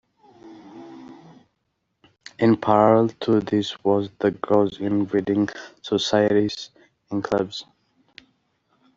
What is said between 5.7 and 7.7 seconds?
societies and clubs.